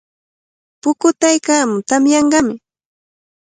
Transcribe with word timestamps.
Pukutaykaamun, 0.81 1.81
tamyanqami. 1.87 2.55